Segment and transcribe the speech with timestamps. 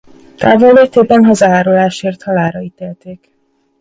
[0.37, 3.31] Távollétében hazaárulásért halálra ítélték.